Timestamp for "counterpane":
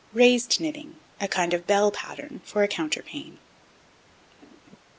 2.67-3.37